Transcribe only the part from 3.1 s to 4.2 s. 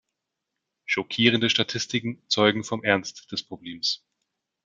des Problems.